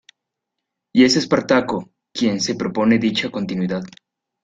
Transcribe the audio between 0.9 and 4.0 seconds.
Y es Espartaco quien se propone dicha continuidad.